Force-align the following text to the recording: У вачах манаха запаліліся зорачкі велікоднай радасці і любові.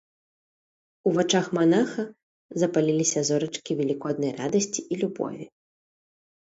У 1.09 1.11
вачах 1.17 1.45
манаха 1.57 2.03
запаліліся 2.63 3.19
зорачкі 3.31 3.71
велікоднай 3.83 4.31
радасці 4.43 4.81
і 4.95 5.03
любові. 5.05 5.45